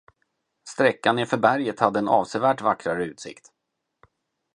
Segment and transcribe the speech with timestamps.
[0.69, 3.51] Sträckan nerför berget hade en avsevärt vackrare utsikt.